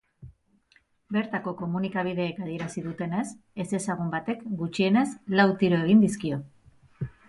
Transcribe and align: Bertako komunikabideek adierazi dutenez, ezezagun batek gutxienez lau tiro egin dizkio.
Bertako 1.17 1.53
komunikabideek 1.59 2.41
adierazi 2.47 2.85
dutenez, 2.87 3.23
ezezagun 3.67 4.13
batek 4.19 4.45
gutxienez 4.65 5.09
lau 5.41 5.51
tiro 5.65 5.87
egin 5.89 6.07
dizkio. 6.11 6.47